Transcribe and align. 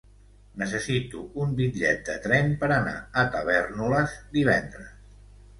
Necessito 0.61 1.19
un 1.43 1.51
bitllet 1.59 2.01
de 2.09 2.15
tren 2.25 2.49
per 2.63 2.71
anar 2.79 2.97
a 3.25 3.29
Tavèrnoles 3.37 4.17
divendres. 4.39 4.93